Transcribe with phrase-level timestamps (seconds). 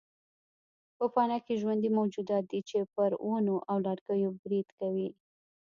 [0.97, 5.07] پوپنکي ژوندي موجودات دي چې پر ونو او لرګیو برید کوي.